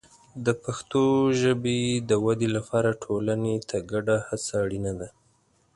د 0.45 0.47
پښتو 0.63 1.03
ژبې 1.41 1.79
د 2.09 2.11
ودې 2.25 2.49
لپاره 2.57 2.89
ټولنې 3.03 3.55
ته 3.69 3.77
ګډه 3.91 4.15
هڅه 4.27 4.51
اړینه 4.63 4.93
ده. 4.99 5.09